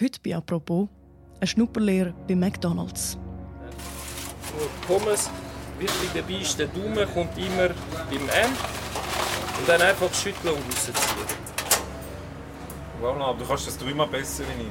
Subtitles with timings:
[0.00, 0.86] Heute bei «Apropos»
[1.40, 3.18] eine Schnupperlehre bei McDonalds.
[4.86, 5.28] Pommes,
[5.76, 7.70] wichtig dabei ist, der Daumen kommt immer
[8.08, 8.50] beim N
[9.58, 10.94] und dann einfach schütteln und rausziehen.
[13.02, 14.68] Voilà, aber du kannst das dreimal besser wie ich.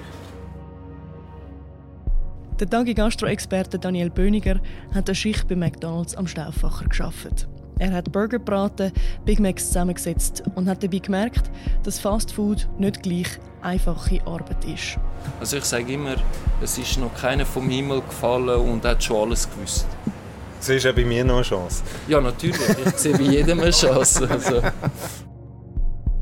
[2.59, 4.62] Der Dagi Gastro-Experte Daniel Böniger
[4.96, 7.50] hat eine Schicht bei McDonalds am Stauffacher geschafft.
[7.80, 8.91] Er hat Burger gebraten,
[9.25, 11.52] Big Macs zusammengesetzt und hat dabei gemerkt,
[11.84, 14.98] dass Fast Food nicht gleich einfache Arbeit ist.
[15.39, 16.16] Also ich sage immer,
[16.61, 19.86] es ist noch keiner vom Himmel gefallen und hat schon alles gewusst.
[20.60, 21.84] Siehst du bei mir noch eine Chance?
[22.07, 22.60] Ja, natürlich.
[22.86, 24.28] Ich sehe bei jedem eine Chance.
[24.29, 24.62] Also.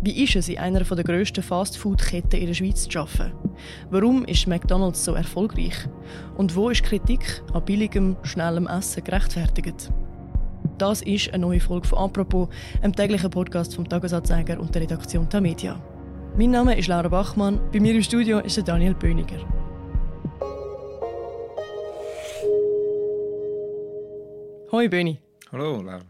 [0.02, 3.32] Wie ist es, in einer der grössten Fast-Food-Ketten in der Schweiz zu arbeiten?
[3.90, 5.88] Warum ist McDonalds so erfolgreich?
[6.38, 9.90] Und wo ist Kritik an billigem, schnellem Essen gerechtfertigt?
[10.78, 12.50] Das ist eine neue Folge von «Apropos»,
[12.82, 15.82] einem täglichen Podcast vom Tagesanzeiger und der Redaktion der Media.
[16.38, 19.40] Mein Name ist Laura Bachmann, bei mir im Studio ist Daniel Böniger.
[24.70, 25.18] Hoi Böni.
[25.54, 26.02] Hallo, Laura.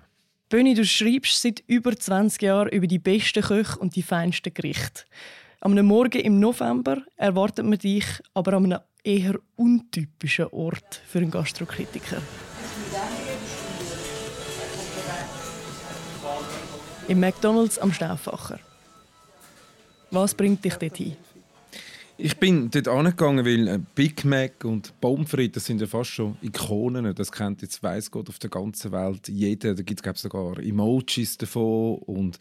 [0.49, 5.03] Böni, du schreibst seit über 20 Jahren über die besten Köche und die feinsten Gerichte.
[5.61, 11.19] Am einem Morgen im November erwartet man dich aber an einem eher untypischen Ort für
[11.19, 12.17] einen Gastrokritiker.
[17.07, 18.59] Im McDonalds am Stauffacher.
[20.09, 21.15] Was bringt dich dorthin?
[22.17, 26.37] Ich bin dort angegangen, weil äh, Big Mac und Pommes das sind ja fast schon
[26.41, 27.13] Ikonen.
[27.13, 29.75] Das kennt jetzt weiss Gott auf der ganzen Welt jeder.
[29.75, 32.39] Da gibt es sogar Emojis davon und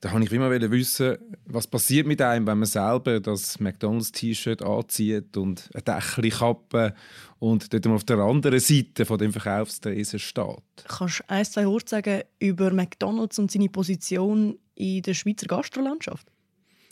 [0.00, 5.36] da habe ich immer wissen, was passiert mit einem, wenn man selber das McDonalds-T-Shirt anzieht
[5.36, 6.94] und eine Dächelkappe
[7.40, 10.62] und dort auf der anderen Seite von dem Verkaufstresen steht.
[10.86, 16.28] Kannst du ein, zwei Worte sagen über McDonalds und seine Position in der Schweizer Gastrolandschaft?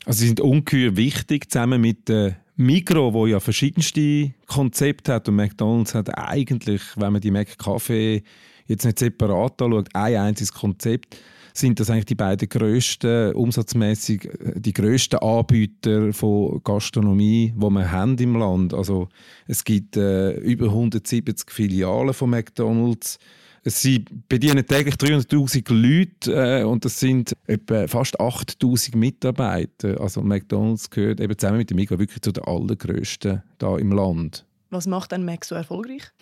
[0.05, 5.37] Also sie sind ungeheuer wichtig, zusammen mit der Migro, wo ja verschiedenste Konzepte hat und
[5.37, 8.23] McDonalds hat eigentlich, wenn man die McCafe
[8.67, 11.17] jetzt nicht separat anschaut, ein einziges Konzept
[11.59, 17.91] sind das eigentlich die beiden grössten, umsatzmäßig äh, die grössten Anbieter von Gastronomie, die wir
[17.91, 18.75] haben im Land.
[18.75, 19.09] Also
[19.47, 23.19] es gibt äh, über 170 Filialen von McDonald's.
[23.65, 30.01] Sie bedienen täglich 300.000 Leute äh, und das sind etwa fast 8.000 Mitarbeiter.
[30.01, 34.47] Also McDonald's gehört eben zusammen mit dem Migros wirklich zu den allergrößten da im Land.
[34.71, 36.13] Was macht ein Mac so erfolgreich?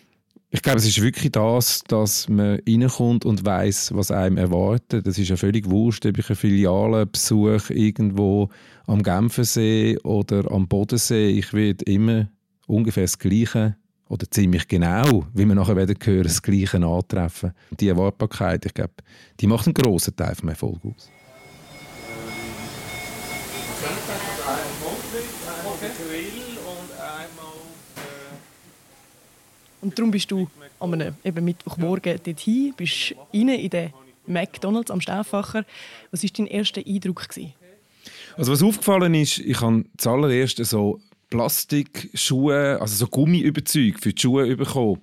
[0.55, 5.05] Ich glaube, es ist wirklich das, dass man reinkommt und weiß, was einem erwartet.
[5.05, 8.51] Das ist ja völlig wurscht, ob ich eine Filiale besuche irgendwo
[8.87, 11.31] am Genfersee oder am Bodensee.
[11.31, 12.29] Ich werde immer
[12.69, 13.75] ungefähr das Gleiche
[14.09, 17.51] oder ziemlich genau, wie wir nachher werden hören, das Gleiche antreffen.
[17.81, 18.95] Die Erwartbarkeit, ich glaube,
[19.41, 21.11] die macht einen grossen Teil vom Erfolg aus.
[29.85, 30.49] Und darum bist du
[30.81, 33.93] am eben Mittwochmorgen dorthin, bist rein in den
[34.27, 35.67] McDonalds am Stauffacher.
[36.11, 37.29] Was war dein erster Eindruck?
[37.29, 37.53] Gewesen?
[38.39, 44.57] Also was aufgefallen ist, ich habe zuallererst so Plastikschuhe, also so Gummiüberzüge für die Schuhe
[44.57, 45.01] bekommen.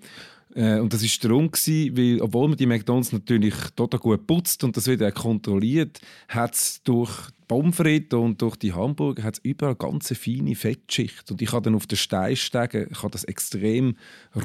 [0.55, 4.75] Äh, und das war darum, weil, obwohl man die McDonalds natürlich total gut putzt und
[4.75, 7.79] das wird auch kontrolliert, hat es durch Pommes
[8.13, 11.29] und durch die Hamburger hat's überall ganz feine Fettschicht.
[11.31, 13.97] Und ich habe dann auf den Steinstegen kann das extrem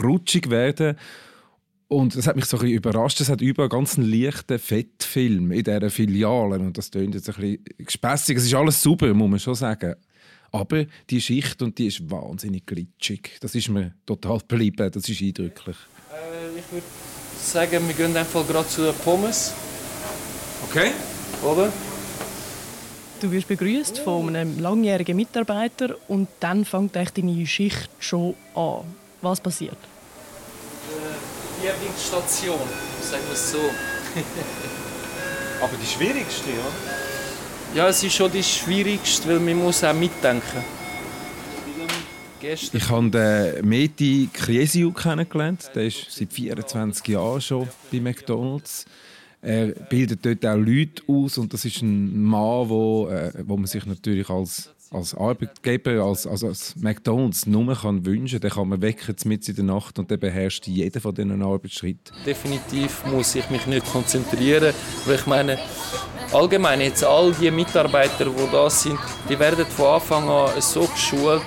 [0.03, 0.97] rutschig werden.
[1.89, 3.21] Und das hat mich so ein bisschen überrascht.
[3.21, 6.59] Es hat überall ganz einen leichten Fettfilm in dieser Filiale.
[6.59, 8.39] Und das klingt jetzt ein bisschen gespässig.
[8.39, 9.95] Es ist alles super, muss man schon sagen.
[10.51, 13.39] Aber die Schicht und die ist wahnsinnig glitschig.
[13.41, 14.91] Das ist mir total geblieben.
[14.91, 15.77] Das ist eindrücklich.
[16.17, 16.87] Äh, ich würde
[17.41, 19.53] sagen, wir gehen einfach gerade zu den Pommes.
[20.69, 20.93] Okay.
[21.43, 21.73] Oder?
[23.21, 28.85] Du wirst begrüßt von einem langjährigen Mitarbeiter und dann fängt deine Schicht schon an.
[29.23, 29.77] Was passiert?
[31.61, 32.59] Die Lieblingsstation,
[33.03, 33.59] sagen wir es so.
[35.63, 37.75] Aber die schwierigste, oder?
[37.75, 40.76] Ja, es ist schon die schwierigste, weil man muss auch mitdenken.
[42.43, 45.71] Ich habe den Meti Kriesiu kennengelernt.
[45.75, 48.85] Der ist seit 24 Jahren schon bei McDonalds.
[49.43, 53.67] Er bildet dort auch Leute aus und das ist ein Mann, wo, äh, wo man
[53.67, 58.49] sich natürlich als, als Arbeitgeber, als, also als McDonalds nur kann wünschen kann.
[58.49, 62.17] Den kann man wecken mit in der Nacht und der beherrscht jeden von diesen Arbeitsschritten.
[62.25, 64.75] Definitiv muss ich mich nicht konzentrieren,
[65.05, 65.59] weil ich meine,
[66.33, 71.43] allgemein jetzt all die Mitarbeiter, die da sind, die werden von Anfang an so geschult,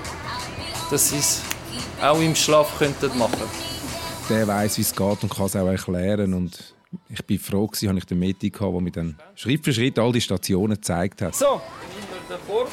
[0.89, 1.41] dass sie es
[2.01, 3.44] auch im Schlaf könnten machen.
[4.30, 6.75] Der weiß, wie es geht und kann es auch erklären und
[7.09, 10.12] ich bin froh, dass ich den Meti hatte, der mir dann Schritt für Schritt all
[10.12, 11.36] die Stationen gezeigt hat.
[11.36, 11.62] So,
[12.27, 12.68] davor.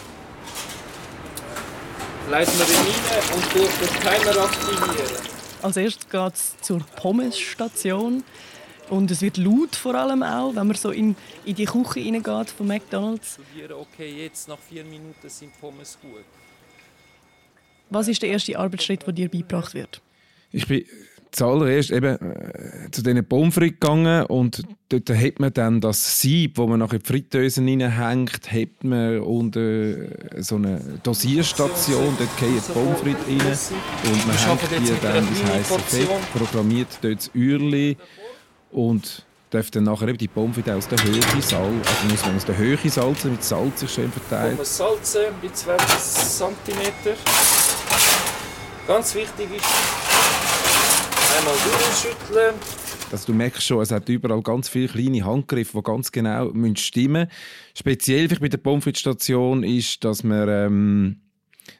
[2.30, 5.36] leiten wir ihn rein und durch den Timer aktivieren.
[5.62, 8.24] Als erstes geht es zur Pommesstation.
[8.88, 12.50] Und es wird laut vor allem auch, wenn man so in, in die Küche reingeht
[12.50, 13.40] von McDonalds.
[13.68, 16.24] Okay, jetzt nach vier Minuten sind Pommes gut.
[17.90, 20.00] Was ist der erste Arbeitsschritt, der dir beigebracht wird?
[20.52, 20.84] Ich bin
[21.36, 26.56] zuallererst eben äh, zu diesen Pommes frites gegangen und dort hat man dann das Sieb,
[26.56, 32.54] wo man nachher die Fritteuse reinhängt, hat man unter äh, so eine Dosierstation, dort gehen
[32.54, 37.30] die Pommes frites rein und man hängt die dann das heiße Fett, programmiert dort das
[37.34, 37.96] Uhrli
[38.70, 41.80] und darf dann nachher eben die Pommes frites aus der Höhe salzen.
[41.84, 44.56] Also muss man aus der Höhe salzen, mit Salz sich schön verteilt.
[44.56, 47.16] Pommes salzen bei 20 cm.
[48.86, 49.64] Ganz wichtig ist,
[51.38, 52.54] einmal durchschütteln.
[53.10, 57.22] Also du merkst schon, es hat überall ganz viele kleine Handgriffe, die ganz genau stimmen
[57.22, 57.30] müssen.
[57.76, 61.20] Speziell bei der Pommes ist, dass man ähm,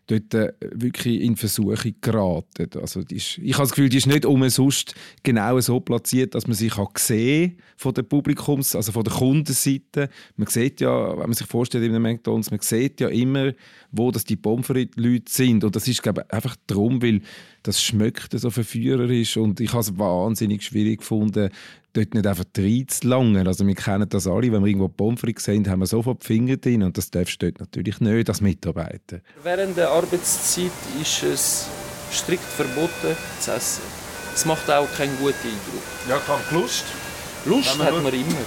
[0.07, 2.69] dort äh, wirklich in Versuche geraten.
[2.81, 6.55] Also ist, ich habe das Gefühl, die ist nicht umsonst genau so platziert, dass man
[6.55, 10.09] sie kann sehen von der Publikums, also von der Kundenseite.
[10.37, 13.53] Man sieht ja, wenn man sich vorstellt in einem McDonald's, man sieht ja immer,
[13.91, 15.65] wo das die Pomfrit-Leute sind.
[15.65, 17.23] Und das ist glaube ich, einfach darum, weil
[17.63, 21.51] das schmeckt so verführerisch und ich habe es wahnsinnig schwierig gefunden,
[21.97, 23.47] dort nicht einfach reinzulangen.
[23.47, 26.57] Also wir kennen das alle, wenn wir irgendwo Pommes sehen, haben wir sofort die Finger
[26.57, 29.21] drin und das darfst du dort natürlich nicht als Mitarbeiter.
[29.43, 30.71] Während der Arbeitszeit
[31.01, 31.69] ist es
[32.13, 33.83] strikt verboten zu essen.
[34.35, 35.83] Es macht auch keinen guten Eindruck.
[36.09, 36.85] Ja, kann Lust.
[37.47, 38.45] Lust hat man immer.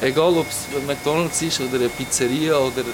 [0.00, 2.84] Egal ob es McDonalds ist oder eine Pizzeria oder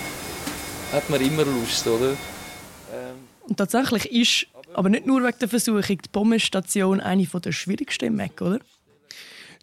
[0.93, 2.11] hat man immer Lust, oder?
[2.11, 3.17] Ähm.
[3.49, 8.17] Und tatsächlich ist, aber nicht nur wegen der Versuchung, die Pommesstation eine der schwierigsten im
[8.17, 8.59] Mac, oder?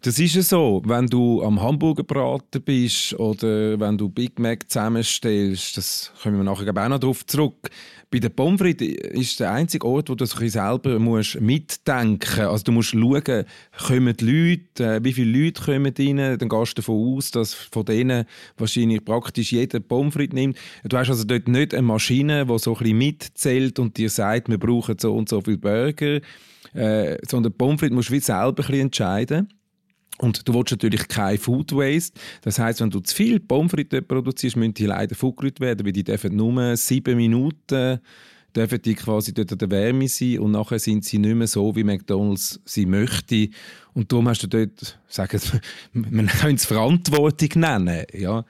[0.02, 5.76] Das ist ja so, wenn du am Hamburgerbraten bist oder wenn du Big Mac zusammenstellst,
[5.76, 7.68] das kommen wir nachher auch noch darauf zurück.
[8.10, 12.38] Bei der Pommes frites ist der einzige Ort, wo du selber musst mitdenken musst.
[12.38, 13.44] Also du musst schauen,
[13.86, 17.52] kommen die Leute, äh, wie viele Leute kommen rein, dann gehst du davon aus, dass
[17.52, 18.24] von denen
[18.56, 20.56] wahrscheinlich praktisch jeder Pommes frites nimmt.
[20.82, 24.48] Du hast also dort nicht eine Maschine, die so ein bisschen mitzählt und dir sagt,
[24.48, 26.20] wir brauchen so und so viele Burger,
[26.72, 29.59] äh, sondern Pommes frites musst du wie selber ein bisschen entscheiden.
[30.20, 32.20] Und du willst natürlich kein Food Waste.
[32.42, 35.92] Das heißt, wenn du zu viel Pommes frites produzierst, müssen die leider vorgerührt werden, weil
[35.92, 38.00] die dürfen nur sieben Minuten
[38.54, 41.74] dürfen die quasi dort an der Wärme sein und nachher sind sie nicht mehr so,
[41.76, 43.48] wie McDonalds sie möchte.
[43.94, 45.40] Und darum hast du dort, sagen
[45.92, 48.44] man könnte es Verantwortung nennen, ja.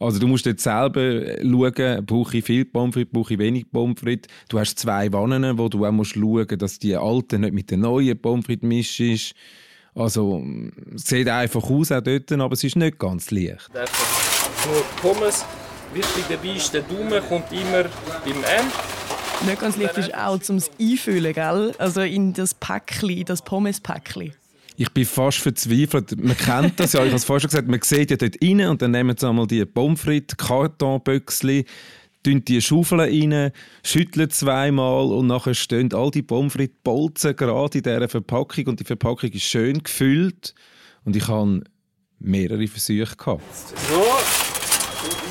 [0.00, 4.00] Also du musst jetzt selber schauen, brauche ich viel Pommes frites, brauche ich wenig Pommes
[4.00, 4.28] frites.
[4.48, 7.70] Du hast zwei Wannen, wo du auch musst schauen musst, dass die alten nicht mit
[7.70, 9.34] den neuen Pommes frites mischst.
[9.94, 10.44] Also,
[10.94, 13.70] es sieht einfach aus auch dort, aber es ist nicht ganz leicht.
[13.72, 15.44] Nur Pommes.
[15.92, 17.84] Wichtig dabei ist, der Daumen kommt immer
[18.24, 18.66] beim M.
[19.46, 21.72] Nicht ganz leicht ist auch zum Einfüllen, gell?
[21.78, 24.32] Also in das Päckchen, das Pommespäckchen.
[24.76, 26.16] Ich bin fast verzweifelt.
[26.20, 28.60] Man kennt das ja, ich habe es vorher schon gesagt, man sieht ja dort rein
[28.62, 31.64] und dann nehmen sie einmal die Pommes frites, Kartonböckchen,
[32.24, 33.52] tun die Schaufel rein,
[33.84, 38.80] schütteln zweimal und nachher stehen all die Pommes frites Bolzen gerade in dieser Verpackung und
[38.80, 40.54] die Verpackung ist schön gefüllt
[41.04, 41.62] und ich hatte
[42.18, 43.14] mehrere Versuche.
[43.16, 43.42] Gehabt.
[43.88, 44.04] So,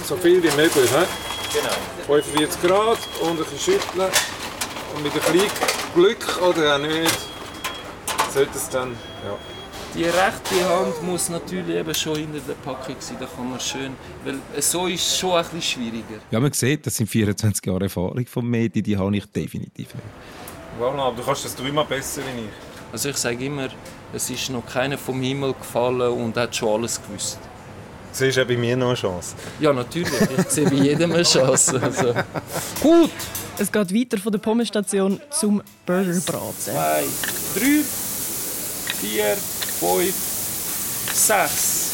[0.07, 0.90] so viel wie möglich.
[0.90, 1.60] He?
[1.60, 2.19] Genau.
[2.22, 4.10] 45 Grad und ein bisschen schütteln
[4.96, 5.50] und mit ein bisschen
[5.94, 7.34] Glück oder auch nicht
[8.34, 8.91] sollte es dann...
[9.24, 9.52] Ja.
[9.96, 13.96] Die rechte Hand muss natürlich eben schon hinter der Packung sein, da kann man schön,
[14.26, 16.20] weil so ist es schon ein bisschen schwieriger.
[16.32, 20.08] Ja, man sieht, das sind 24 Jahre Erfahrung vom Medi, die habe ich definitiv nicht.
[20.80, 22.50] Voilà, aber du kannst das dreimal besser wie ich.
[22.92, 23.70] Also ich sage immer,
[24.14, 27.38] es ist noch keiner vom Himmel gefallen und hat schon alles gewusst.
[28.12, 29.36] Du siehst ja bei mir noch eine Chance.
[29.60, 30.12] Ja, natürlich.
[30.38, 31.80] Ich sehe bei jedem eine Chance.
[31.82, 32.14] Also.
[32.82, 33.12] Gut!
[33.58, 36.56] Es geht weiter von der Pommesstation zum Burgerbraten.
[36.58, 37.04] Zwei,
[37.56, 37.84] drei,
[39.00, 39.38] vier,
[39.84, 40.16] fünf,
[41.13, 41.92] sechs.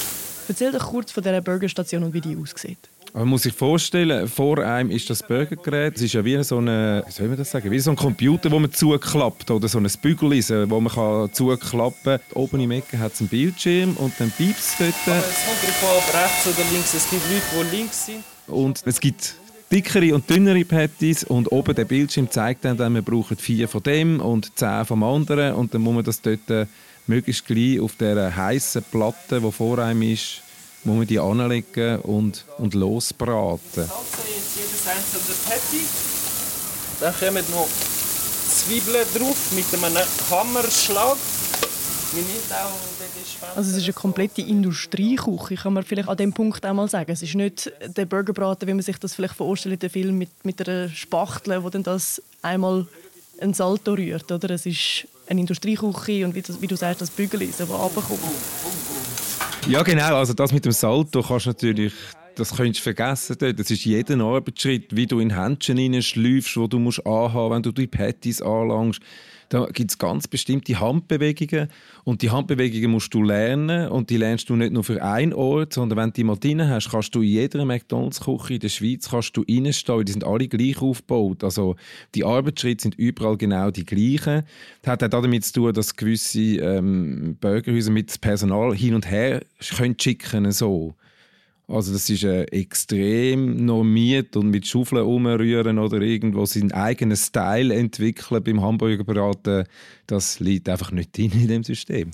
[0.47, 2.77] Erzähl doch kurz von dieser Burgerstation und wie die aussieht.
[3.13, 5.95] Man muss sich vorstellen, vor einem ist das Burgergerät.
[5.95, 8.51] Es ist ja wie so eine, wie soll man das sagen, wie so ein Computer,
[8.51, 10.29] wo man zuklappt oder so ein Bügel,
[10.69, 12.19] wo man kann zuklappen kann.
[12.35, 15.17] Oben im Ecke hat es einen Bildschirm und dann piepst es dort.
[15.17, 16.93] Es kommt darauf an, rechts oder links.
[16.93, 18.23] Es gibt Leute, die links sind.
[18.45, 19.35] Und es gibt
[19.71, 24.19] dickere und dünnere Patties und oben der Bildschirm zeigt dann, wir brauchen vier von dem
[24.19, 26.65] und zehn vom anderen und dann muss man das dort äh,
[27.09, 30.41] möglichst gleich auf der heißen Platte, die vor einem ist,
[30.83, 33.59] muss man die anlegen und, und losbraten.
[33.73, 35.83] Salze jetzt jedes einzelne Patty.
[37.01, 37.67] Dann kommen noch
[38.47, 39.97] Zwiebeln drauf mit einem
[40.29, 41.17] Hammerschlag.
[42.11, 46.65] Wir nehmen auch Also es ist eine komplette Industrieküche, kann man vielleicht an dem Punkt
[46.65, 47.11] auch mal sagen.
[47.11, 50.29] Es ist nicht der Burgerbraten, wie man sich das vielleicht vorstellt in dem Film mit,
[50.43, 52.87] mit einer Spachtel, wo dann das einmal
[53.41, 54.49] ein Salto rührt, oder?
[54.51, 58.19] Es ist eine Industrieküche und wie, das, wie du sagst, das Bügel ist, das runterkommt.
[59.67, 61.93] Ja genau, also das mit dem Salto kannst du natürlich
[62.35, 63.35] das könntest du vergessen.
[63.39, 67.71] Das ist jeder Arbeitsschritt, wie du in Händchen hineinschläufst, wo du musst anhaben, wenn du
[67.71, 69.01] die Patties anlangst.
[69.49, 71.69] Da gibt es ganz bestimmte Handbewegungen
[72.03, 75.73] und die Handbewegungen musst du lernen und die lernst du nicht nur für einen Ort,
[75.73, 79.09] sondern wenn du die mal drin hast, kannst du in jeder McDonalds-Küche in der Schweiz
[79.09, 81.43] kannst du reinstehen, die sind alle gleich aufgebaut.
[81.43, 81.75] Also
[82.13, 84.43] die Arbeitsschritte sind überall genau die gleichen.
[84.83, 89.41] Das hat auch damit zu tun, dass gewisse ähm, Burgerhäuser mit Personal hin und her
[89.75, 90.93] können schicken so.
[91.69, 97.75] Also das ist äh, extrem normiert und mit Schaufeln umrühren oder irgendwo seinen eigenen Style
[97.75, 99.65] entwickeln beim Hamburgerbraten,
[100.07, 102.09] das liegt einfach nicht drin in dem System.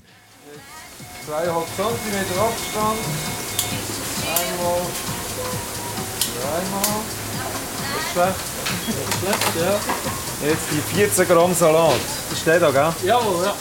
[1.26, 1.36] 2,5
[1.74, 2.98] cm Abstand.
[4.26, 4.80] Einmal.
[6.42, 7.00] Dreimal.
[7.94, 8.56] Nicht schlecht.
[8.86, 10.48] Nicht schlecht, ja.
[10.48, 11.94] Jetzt die 14 Gramm Salat.
[12.28, 13.08] Das steht da, gell?
[13.08, 13.54] Jawohl, ja.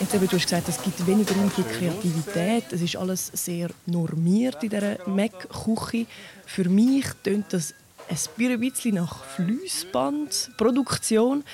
[0.00, 2.64] Jetzt eben, du hast gesagt, es gibt weniger Raum für Kreativität.
[2.72, 6.06] Es ist alles sehr normiert in dieser Mac-Küche.
[6.46, 7.74] Für mich tönt das
[8.08, 8.16] ein
[8.60, 11.44] bisschen nach Fließbandproduktion.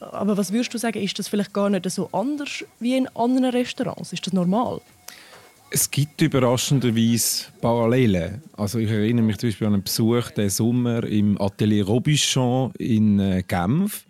[0.00, 3.50] Aber was würdest du sagen, ist das vielleicht gar nicht so anders wie in anderen
[3.50, 4.12] Restaurants?
[4.12, 4.80] Ist das normal?
[5.70, 8.42] Es gibt überraschenderweise Parallelen.
[8.56, 13.18] Also ich erinnere mich zum Beispiel an einen Besuch den Sommer im Atelier Robuchon in
[13.18, 14.06] äh, Genf.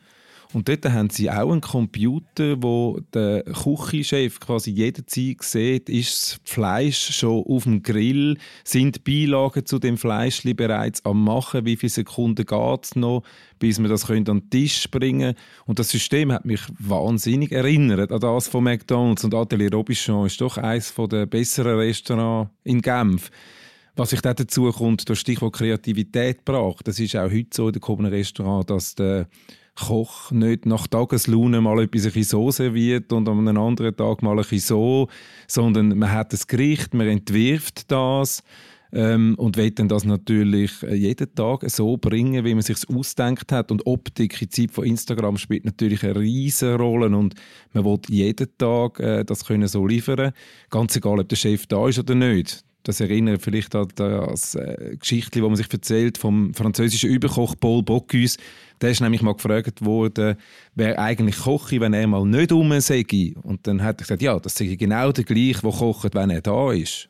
[0.54, 6.40] Und dort haben sie auch einen Computer, wo der Küchenchef quasi jederzeit sieht, ist das
[6.44, 11.90] Fleisch schon auf dem Grill, sind Beilagen zu dem Fleisch bereits am machen, wie viele
[11.90, 13.22] Sekunden geht es noch,
[13.58, 15.34] bis wir das an den Tisch bringen
[15.66, 20.40] Und das System hat mich wahnsinnig erinnert an das von McDonald's und Atelier Robichon ist
[20.40, 23.30] doch eines der besseren Restaurants in Genf.
[23.96, 26.86] Was ich dazu kommt, das Stichwort Kreativität braucht.
[26.86, 29.26] Das ist auch heute so in den Restaurant, dass der
[29.78, 34.38] Koch nicht nach Tageslaune mal etwas ein so serviert und an einem anderen Tag mal
[34.38, 35.08] ein so,
[35.46, 38.42] sondern man hat das Gericht, man entwirft das
[38.92, 43.52] ähm, und will dann das natürlich äh, jeden Tag so bringen, wie man sich ausdenkt
[43.52, 43.70] hat.
[43.70, 47.34] Und Optik in Zeit von Instagram spielt natürlich eine riesige Rolle und
[47.72, 50.32] man will jeden Tag äh, das können so liefern,
[50.70, 52.64] ganz egal, ob der Chef da ist oder nicht.
[52.84, 57.82] Das erinnert vielleicht an das äh, Geschichte, die man sich erzählt vom französischen Überkoch Paul
[57.82, 58.38] Bocuse.
[58.80, 60.36] Der ist nämlich mal gefragt worden,
[60.74, 63.04] wer eigentlich koche, wenn er mal nicht um sei.
[63.42, 66.40] Und dann hat er gesagt, ja, das sei genau der gleiche, der kocht, wenn er
[66.40, 67.08] da ist.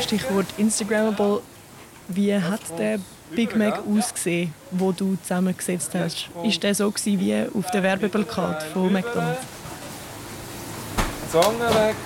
[0.00, 1.42] Stichwort Instagrammable.
[2.08, 2.98] Wie hat der
[3.34, 6.30] Big Mac ausgesehen, wo du zusammengesetzt hast?
[6.44, 9.55] Ist der so wie auf dem Werbeplakat von McDonald's?
[11.30, 11.96] Zange weg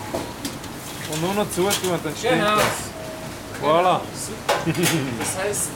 [1.12, 2.56] und nur noch zutun und dann stimmt Genau.
[2.56, 2.90] das.
[3.62, 4.00] Voilà.
[5.18, 5.70] Das heisst,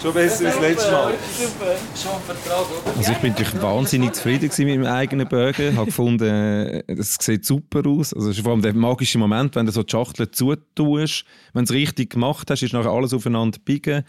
[0.00, 1.14] Schon besser als letztes Mal.
[1.36, 1.74] super.
[2.00, 2.96] Schon ein Vertrag, oder?
[2.98, 5.70] Also ich bin natürlich wahnsinnig zufrieden mit meinem eigenen Burger.
[5.70, 8.12] Ich habe gefunden, äh, das sieht super aus.
[8.12, 11.24] Also es ist vor allem der magische Moment, wenn du so die Schachtel zutust.
[11.54, 14.04] Wenn du es richtig gemacht hast, ist nachher alles aufeinander biegen.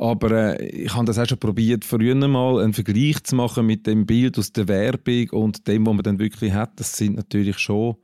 [0.00, 3.86] Aber äh, ich habe das auch schon probiert, früher mal einen Vergleich zu machen mit
[3.86, 6.80] dem Bild aus der Werbung und dem, was man dann wirklich hat.
[6.80, 7.96] Das sind natürlich schon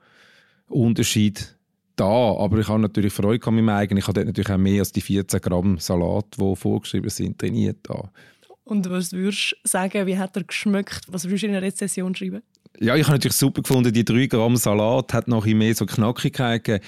[0.68, 1.40] Unterschiede
[1.96, 2.04] da.
[2.04, 4.00] Aber ich habe natürlich Freude an meinem eigenen.
[4.00, 7.78] Ich habe dort natürlich auch mehr als die 14 Gramm Salat, die vorgeschrieben sind, trainiert.
[7.84, 8.10] Da.
[8.64, 11.00] Und was würdest du sagen, wie hat er geschmeckt?
[11.08, 12.42] Was würdest du in einer Rezession schreiben?
[12.78, 16.62] Ja, ich habe natürlich super gefunden, die 3 Gramm Salat hat noch mehr so Knackigkeit
[16.62, 16.84] gegeben.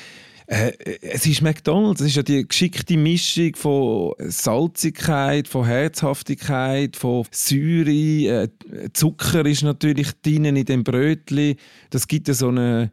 [0.49, 7.27] Äh, es ist McDonald's, es ist ja die geschickte Mischung von Salzigkeit, von Herzhaftigkeit, von
[7.31, 8.49] Säure, äh,
[8.95, 11.57] Zucker ist natürlich drin in dem Brötli.
[11.91, 12.91] Das gibt ja so eine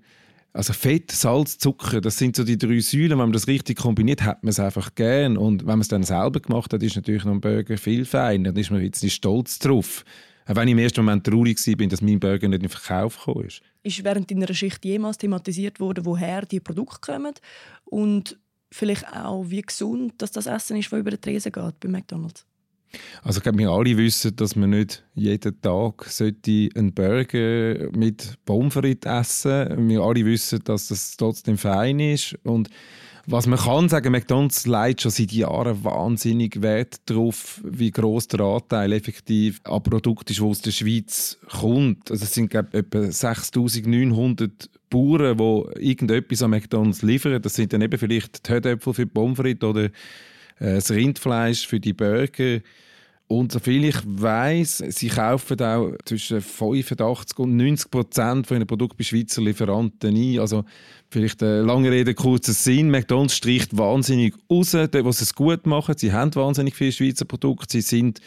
[0.51, 3.11] also Fett, Salz, Zucker, das sind so die drei Säulen.
[3.11, 5.37] Wenn man das richtig kombiniert, hat man es einfach gern.
[5.37, 8.51] Und wenn man es dann selber gemacht hat, ist natürlich noch ein Burger viel feiner.
[8.51, 10.05] Dann ist man jetzt nicht stolz drauf.
[10.45, 13.17] Auch wenn ich im ersten Moment traurig war, dass mein Burger nicht in den Verkauf
[13.17, 13.61] gekommen ist.
[13.85, 17.35] Ist während deiner Schicht jemals thematisiert worden, woher die Produkte kommen?
[17.83, 18.35] Und
[18.71, 22.47] vielleicht auch, wie gesund dass das Essen ist, das über den Tresen geht bei McDonald's?
[23.21, 28.73] Also ich glaube, wir alle wissen, dass man nicht jeden Tag einen Burger mit Pommes
[28.73, 29.87] frites essen.
[29.87, 32.35] Wir alle wissen, dass das trotzdem fein ist.
[32.43, 32.69] Und
[33.27, 38.41] was man kann sagen, McDonald's legt schon seit Jahren wahnsinnig Wert darauf, wie groß der
[38.41, 42.11] Anteil effektiv an Produkten ist, die aus der Schweiz kommt.
[42.11, 44.51] Also es sind glaube ich, etwa 6'900
[44.89, 47.41] Bauern, die irgendetwas an McDonald's liefern.
[47.41, 49.89] Das sind dann eben vielleicht die Herdöpfel für die Pommes frites oder äh,
[50.59, 52.59] das Rindfleisch für die Burger.
[53.27, 58.97] Und soviel ich weiß, sie kaufen auch zwischen 85 und 90 Prozent von ihren Produkten
[58.97, 60.39] bei Schweizer Lieferanten ein.
[60.39, 60.63] Also
[61.09, 62.91] vielleicht eine lange Rede, kurzer Sinn.
[62.91, 65.95] McDonalds streicht wahnsinnig raus, dort, wo sie es gut machen.
[65.97, 67.71] Sie haben wahnsinnig viele Schweizer Produkte.
[67.71, 68.19] Sie sind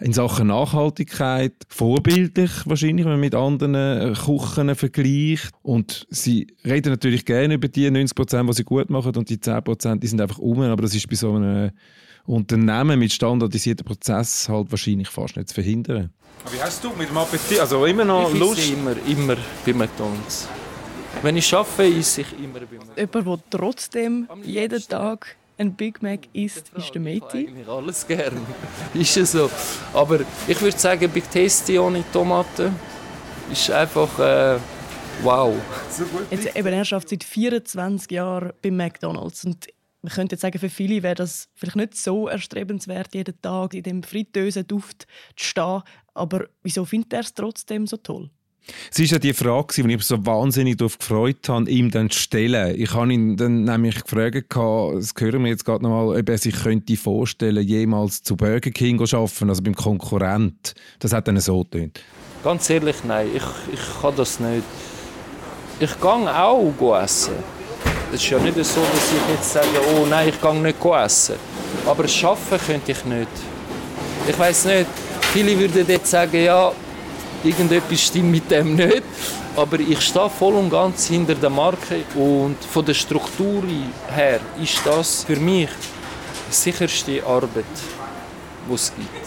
[0.00, 5.50] in Sachen Nachhaltigkeit vorbildlich, wahrscheinlich, wenn man mit anderen äh, Kuchen vergleicht.
[5.60, 9.38] Und sie reden natürlich gerne über die 90 Prozent, die sie gut machen und die
[9.38, 10.62] 10 Prozent, die sind einfach um.
[10.62, 11.72] Aber das ist bei so einem
[12.26, 16.10] Unternehmen mit standardisierten Prozessen halt wahrscheinlich fast nicht zu verhindern.
[16.50, 17.58] Wie hast du mit dem Appetit?
[17.60, 18.70] Also immer noch ich Lust?
[18.70, 20.48] immer, immer bei McDonalds.
[21.22, 22.96] Wenn ich arbeite, esse ich immer bei McDonalds.
[23.14, 27.48] Jemand, der trotzdem jeden Tag ein Big Mac isst, ist der Ich Meti.
[27.48, 28.38] eigentlich alles gern.
[28.94, 29.50] ist es so.
[29.94, 32.74] Aber ich würde sagen, Big Tasty ohne Tomaten
[33.50, 34.58] ist einfach äh,
[35.22, 35.54] wow.
[36.30, 39.44] Jetzt eben, er arbeitet seit 24 Jahren bei McDonalds.
[39.44, 39.66] Und
[40.06, 43.82] man könnte jetzt sagen, für viele wäre das vielleicht nicht so erstrebenswert, jeden Tag in
[43.82, 45.82] dem fritösen Duft zu stehen.
[46.14, 48.30] Aber wieso findet er es trotzdem so toll?
[48.92, 52.08] Es war ja die Frage, die ich mich so wahnsinnig darauf gefreut habe, ihm dann
[52.08, 52.80] zu stellen.
[52.80, 56.54] Ich habe ihn dann nämlich gefragt, das hören wir jetzt gerade nochmal, ob er sich
[56.54, 60.74] könnte vorstellen jemals zu Burger King zu arbeiten, also beim Konkurrent.
[61.00, 62.00] Das hat dann so getönt.
[62.44, 64.62] Ganz ehrlich, nein, ich, ich kann das nicht.
[65.80, 67.55] Ich gehe auch essen.
[68.16, 71.34] Es ist ja nicht so, dass ich jetzt sage, oh nein, ich gehe nicht essen.
[71.84, 73.28] Aber arbeiten könnte ich nicht.
[74.26, 74.86] Ich weiß nicht,
[75.34, 76.72] viele würden jetzt sagen, ja,
[77.44, 79.02] irgendetwas stimmt mit dem nicht.
[79.54, 83.62] Aber ich stehe voll und ganz hinter der Marke und von der Struktur
[84.08, 85.68] her ist das für mich
[86.48, 87.74] die sicherste Arbeit,
[88.66, 89.26] die es gibt.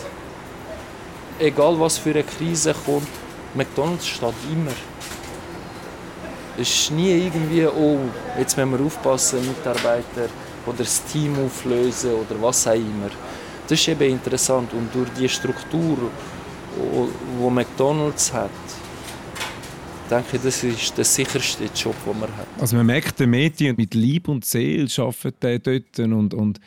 [1.37, 3.07] Egal was für eine Krise kommt,
[3.53, 4.73] McDonalds steht immer.
[6.59, 7.99] Es ist nie irgendwie, oh,
[8.37, 10.27] jetzt müssen wir aufpassen, Mitarbeiter
[10.65, 13.09] oder das Team auflösen oder was auch immer.
[13.67, 15.97] Das ist eben interessant und durch die Struktur,
[16.75, 18.49] die McDonalds hat,
[20.11, 22.47] denke ich, das ist der sicherste Job, den man hat.
[22.59, 26.59] Also man merkt, der Medien mit Lieb und Seele arbeitet der dort und, und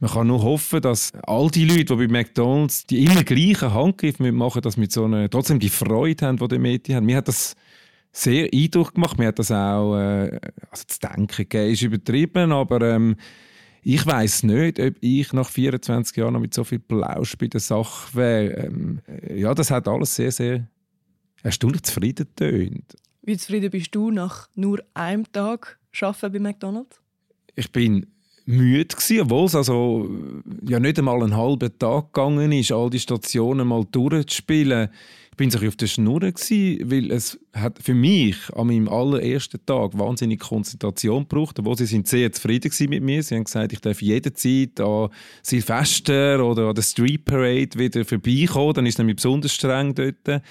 [0.00, 4.18] man kann nur hoffen, dass all die Leute, die bei McDonalds die immer gleichen Handgriff
[4.18, 7.06] machen, dass mit so einer, trotzdem die Freude haben, die die Medien haben.
[7.06, 7.54] Mir hat das
[8.12, 9.18] sehr Eindruck gemacht.
[9.18, 10.38] Mir hat das auch, äh,
[10.70, 13.16] also zu denken gegeben, ist übertrieben, aber ähm,
[13.82, 17.60] ich weiß nicht, ob ich nach 24 Jahren noch mit so viel Plausch bei der
[17.60, 18.66] Sache wäre.
[18.66, 19.00] Ähm,
[19.34, 20.68] ja, das hat alles sehr, sehr
[21.42, 22.94] erstaunlich zufrieden getönt.
[23.22, 27.00] Wie zufrieden bist du nach nur einem Tag Arbeiten bei McDonalds?
[27.54, 28.06] Ich bin
[28.46, 30.08] müde gewesen, obwohl es also
[30.66, 34.88] ja nicht einmal einen halben Tag gegangen ist, all die Stationen mal durchzuspielen.
[35.30, 39.64] Ich bin so auf der Schnur gewesen, weil es hat für mich an meinem allerersten
[39.64, 43.22] Tag wahnsinnig Konzentration gebraucht, obwohl sie sind sehr zufrieden mit mir.
[43.22, 45.08] Sie haben gesagt, ich darf jederzeit an
[45.42, 50.42] Silvester oder an der Street Parade wieder vorbeikommen, dann ist es nämlich besonders streng dort.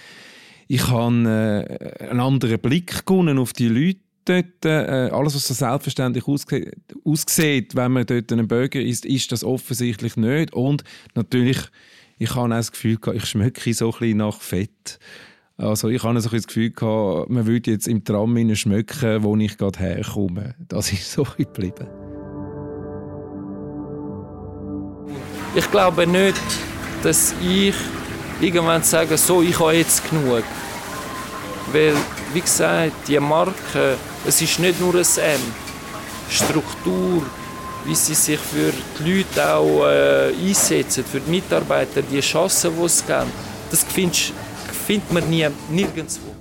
[0.68, 1.68] Ich habe
[2.00, 7.92] äh, einen anderen Blick auf die Leute dort, äh, alles, was so selbstverständlich aussieht, wenn
[7.92, 10.54] man dort einen Burger isst, ist das offensichtlich nicht.
[10.54, 10.84] Und
[11.16, 11.60] natürlich,
[12.18, 15.00] ich habe auch das Gefühl, ich schmecke so ein bisschen nach Fett.
[15.58, 16.74] Also ich habe so ein das Gefühl,
[17.30, 20.56] man würde jetzt im Tram schmecken, wo ich gerade herkomme.
[20.68, 21.88] Das ist so geblieben.
[25.54, 26.42] Ich glaube nicht,
[27.04, 27.76] dass ich
[28.40, 30.44] irgendwann sage, so, ich habe jetzt genug.
[31.74, 31.94] Weil,
[32.34, 35.42] wie gesagt, die Marke, es ist nicht nur ein M.
[36.30, 37.24] Struktur,
[37.86, 42.86] wie sie sich für die Leute auch äh, einsetzen, für die Mitarbeiter, die Chancen, die
[42.86, 43.26] es gibt,
[43.70, 44.34] das findest,
[44.86, 46.32] findet man nie, nirgendwo.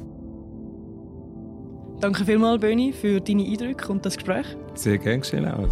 [2.01, 4.47] Danke vielmals, Böni, für deine Eindrücke und das Gespräch.
[4.75, 5.69] Sehr gern geschehen auch.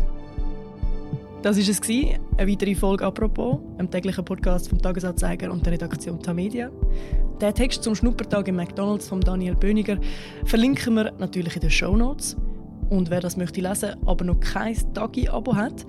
[1.43, 1.81] Das war es,
[2.37, 6.71] eine weitere Folge «Apropos», einem täglichen Podcast vom Tagesanzeiger und der Redaktion Tamedia.
[7.41, 9.99] Den Text zum Schnuppertag im McDonalds von Daniel Böniger
[10.45, 12.37] verlinken wir natürlich in den Show Notes.
[12.91, 15.87] Und wer das möchte lesen, aber noch kein Tagi-Abo hat,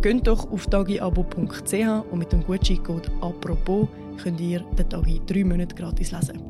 [0.00, 1.72] geht doch auf tagiabo.ch
[2.10, 3.88] und mit dem Gutscheincode «Apropos»
[4.22, 6.40] könnt ihr den Tagi drei Monate gratis lesen.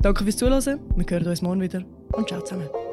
[0.00, 1.82] Danke fürs Zuhören, wir hören uns morgen wieder
[2.12, 2.85] und ciao zusammen.